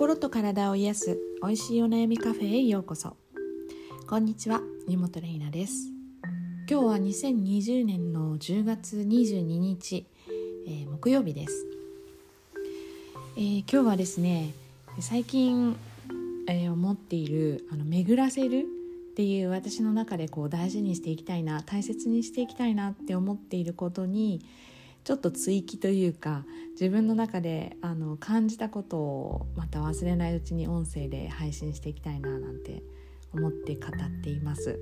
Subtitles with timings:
[0.00, 3.18] 心と体を癒す美味しいお悩みカフェへようこそ。
[4.08, 5.92] こんにちは根本玲奈です。
[6.70, 10.06] 今日は2020年の10月22日、
[10.66, 11.66] えー、木曜日です、
[13.36, 14.54] えー、今日はですね
[15.00, 15.76] 最近、
[16.48, 18.60] えー、思っているあの巡らせる
[19.12, 24.40] っていう私の中でこう大事にしていきたいな大切にしていきたいなって思っていることに
[25.04, 32.82] ちょっと追記というか自分の中であの感じたことをまた忘れないうちに音声で配信していきたいななんて
[33.32, 34.78] 思って語っています。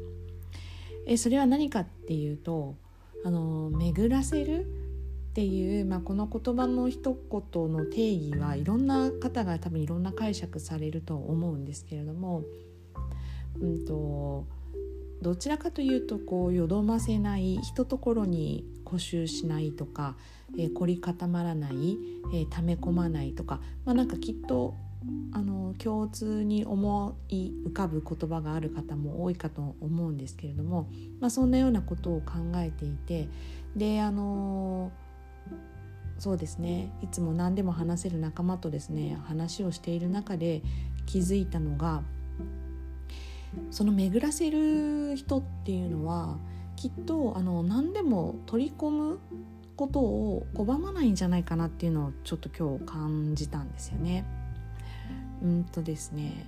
[1.06, 2.76] えそれは何かっていうと
[3.24, 4.66] あの巡らせる
[5.38, 12.42] っていう、まあ、この言葉の一言の定義はいろんな方が多分いろんな解釈されると思うんですけれども、
[13.60, 14.46] うんと、
[15.22, 20.16] どちらかというとこうよどませないひとところに固執しないとか、
[20.56, 21.98] えー、凝り固まらない、
[22.32, 24.74] えー、溜め込まないとか、まあ、なんかきっと
[25.32, 30.88] あの共通に思い浮かぶ言葉がある方も多いかと思うんですけれども、
[31.20, 33.28] まあ、そんなようなことを考えていて
[33.76, 34.90] であの
[36.18, 40.62] そうですねいつも何でも話せる仲間とですね話をしている中で
[41.06, 42.02] 気づいたのが
[43.70, 46.38] その巡らせる人っていうのは
[46.78, 49.18] きっとあの何でも取り込む
[49.74, 54.24] ことを拒まないんじゃないかなっていうのをちょっと今日感じたんですよね。
[55.42, 56.46] うんとですね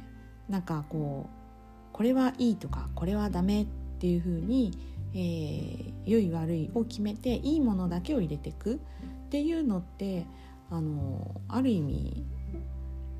[0.48, 3.67] なんかこうこれはいいとかこれはダメっ
[3.98, 4.72] ていうふうに、
[5.14, 8.78] えー、良い悪いを決めていいものだけを入れていくっ
[9.31, 10.27] ていうのって
[10.70, 12.25] あのある意味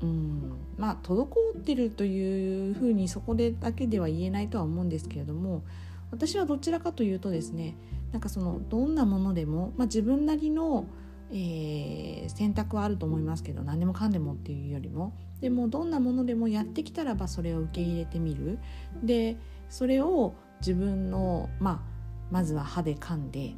[0.01, 1.25] うんまあ滞
[1.57, 5.63] ってるというふうにそこでだけでは言えないとは思うんですけれども
[6.11, 7.75] 私はどちらかというとですね
[8.11, 10.85] なんかそのどんなものでも、まあ、自分なりの、
[11.31, 18.59] えー、選択はあると思いますけど何でもかんでもっていうよりもでもどんなものでもやってきたらばそれを受け入れてみる。
[19.03, 19.37] で
[19.69, 21.81] それを自分の、まあ、
[22.29, 23.55] まずは歯で噛んで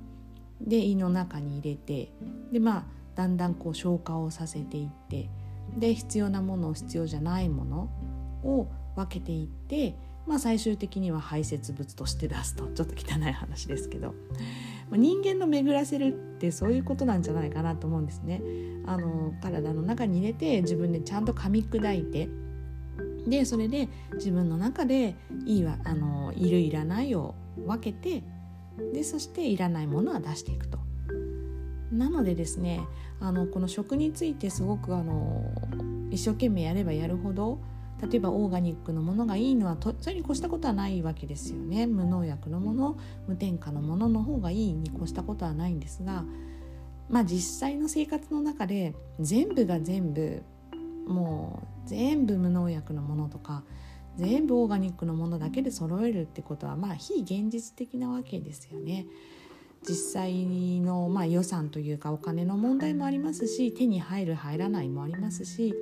[0.61, 2.13] で胃の中に入れて
[2.51, 2.85] でまあ
[3.16, 5.29] だんだんこう消化をさせていって
[5.77, 7.89] で必要なものを必要じゃないもの
[8.44, 9.95] を分けていって
[10.25, 14.16] まあ、最終的には排泄物として出すとちょっと汚い話ですけど
[14.89, 18.41] まあ人間の巡らせるってそういうことなんじゃないかなと思うんですね。
[18.85, 22.29] あの体の中に入れて自分でちゃんと噛み砕いて
[23.28, 27.35] でそれで自分の中でいいわあのいるいらないを
[27.66, 28.23] 分けて
[28.94, 30.79] でそしていらないものは出していくと。
[31.91, 32.81] なのでですね
[33.19, 35.53] あのこの食についてすごくあの
[36.09, 37.59] 一生懸命やればやるほど
[38.09, 42.97] 例えばオーガニックのものがいいのはとそれに越したことはないわけですよね無農薬のもの
[43.27, 46.25] 無添加のものの方がいいに越したことはないんですが
[47.09, 50.43] まあ実際の生活の中で全部が全部
[51.07, 53.63] もう全部無農薬のものとか
[54.17, 59.07] 全部オーガニックのものだけで揃えるってことはまあ非現実的なわけですよね。
[59.87, 65.73] 実際のまあ予算というかお金の問題もありますし手に入る入らないもありますし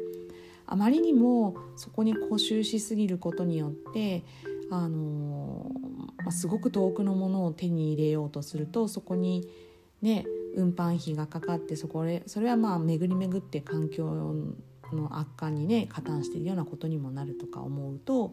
[0.72, 4.24] あまりにもそこに固執しすぎることによって
[4.72, 5.70] あの、
[6.24, 9.46] ま、すごく遠くのものを手に入れようとするとそこに
[10.02, 14.06] ね運搬費がかかってそこでそれはまあ巡り巡って環境
[14.94, 18.32] の悪化にね加担しているようなことにもなるとか思うと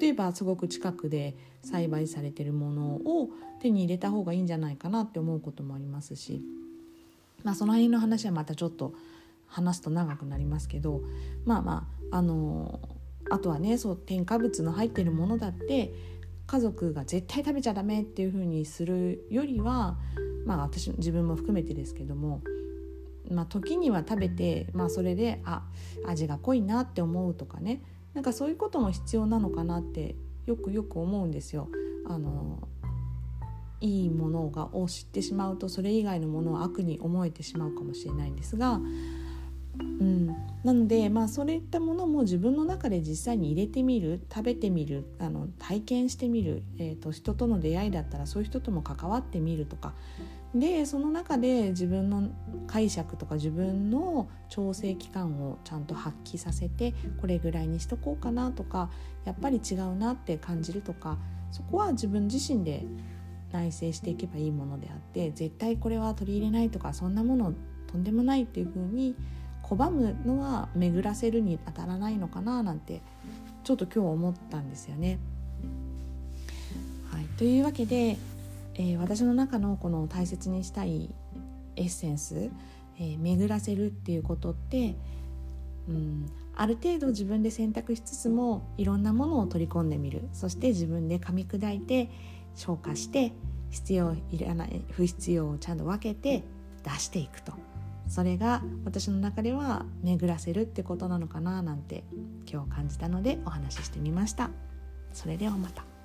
[0.00, 3.30] 例えばすごく近くで栽培されてるものを
[3.62, 6.42] 手に入れた方がいいんじゃないかなって思うこともありますし、
[7.44, 8.94] まあ、その辺の話はまたちょっと
[9.48, 11.02] 話すと長くなりますけど
[11.44, 12.80] まあまああの
[13.30, 15.92] あとはねそう添加物の入ってるものだって
[16.46, 19.98] 家族が絶対食べちゃダメっていう風にするよりは
[20.46, 22.42] まあ私自分も含めてですけども
[23.30, 25.62] まあ時には食べてまあそれであ
[26.06, 27.82] 味が濃いなって思うとかね
[28.14, 30.16] なんかそういうことも必要なのかなって
[30.46, 31.68] よくよく思うんですよ。
[32.06, 32.66] あの
[33.80, 38.80] いいものがを知ってしまうとそれ以外のものを悪に思えてしまうかもしれないんですが
[39.80, 40.26] うん、
[40.64, 49.94] なので、まあ、そういったものも自分の中で実際に入れてみる食べてみるあの体験してみる、えーと、人との出会いだったらそういう人とも関わってみるとか。
[50.54, 52.30] でその中で自分の
[52.66, 58.88] 解釈とか自分の調整期間をちゃんと発揮させてこれぐらいにしとこうかなとか
[59.26, 61.18] やっぱり違うなって感じるとか。
[61.50, 62.84] そこは自分自身で
[63.52, 67.54] 内省していけばいいものであって絶対これは取り入れないとかそんなもの
[67.90, 69.14] とんでもないっていうふうに
[69.68, 73.02] 拒むのは巡らせるに当たらないのかななんて
[73.64, 75.18] ちょっと今日思ったんですよね。
[77.10, 78.16] はい、というわけで、
[78.74, 81.14] えー、私の中のこの大切にしたい
[81.76, 82.50] エッセンス、
[82.98, 84.96] えー、巡らせるっていうことって
[85.88, 90.28] うんある程度自分で選択しつつもいろんなものを取り込んでみる。
[90.32, 92.10] そして自分で噛み砕いて
[92.56, 93.32] 消化して
[93.70, 96.42] 必要いらない不必要をちゃんと分けて
[96.82, 97.52] 出していくと。
[98.08, 102.04] それが私の中では巡らせるってことなのかななんて
[102.50, 104.50] 今日感じたのでお話ししてみました。
[105.12, 105.97] それではまた。